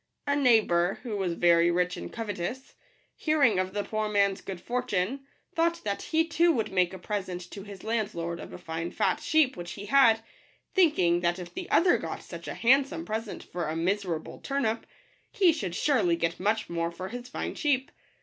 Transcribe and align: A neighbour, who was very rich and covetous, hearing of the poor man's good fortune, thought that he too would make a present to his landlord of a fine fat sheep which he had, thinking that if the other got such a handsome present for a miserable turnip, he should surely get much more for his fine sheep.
A 0.25 0.35
neighbour, 0.35 0.97
who 1.03 1.15
was 1.15 1.33
very 1.35 1.69
rich 1.69 1.95
and 1.95 2.11
covetous, 2.11 2.73
hearing 3.15 3.59
of 3.59 3.71
the 3.71 3.83
poor 3.83 4.09
man's 4.09 4.41
good 4.41 4.59
fortune, 4.59 5.27
thought 5.53 5.83
that 5.83 6.01
he 6.01 6.25
too 6.27 6.51
would 6.51 6.71
make 6.71 6.91
a 6.91 6.97
present 6.97 7.39
to 7.51 7.61
his 7.61 7.83
landlord 7.83 8.39
of 8.39 8.51
a 8.51 8.57
fine 8.57 8.89
fat 8.89 9.19
sheep 9.19 9.55
which 9.55 9.73
he 9.73 9.85
had, 9.85 10.21
thinking 10.73 11.19
that 11.19 11.37
if 11.37 11.53
the 11.53 11.69
other 11.69 11.99
got 11.99 12.23
such 12.23 12.47
a 12.47 12.55
handsome 12.55 13.05
present 13.05 13.43
for 13.43 13.67
a 13.67 13.75
miserable 13.75 14.39
turnip, 14.39 14.87
he 15.29 15.53
should 15.53 15.75
surely 15.75 16.15
get 16.15 16.39
much 16.39 16.67
more 16.67 16.89
for 16.89 17.09
his 17.09 17.29
fine 17.29 17.53
sheep. 17.53 17.91